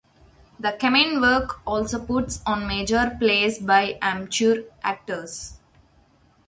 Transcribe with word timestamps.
The 0.59 0.69
"Kaminwerk" 0.79 1.59
also 1.63 2.03
puts 2.03 2.41
on 2.47 2.65
major 2.67 3.15
plays 3.19 3.59
by 3.59 3.99
amateur 4.01 4.63
actors. 4.83 5.59